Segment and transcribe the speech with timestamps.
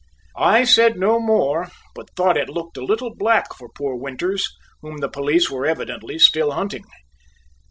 [0.35, 4.43] I said no more, but thought it looked a little black for poor Winters,
[4.81, 6.85] whom the police were evidently still hunting.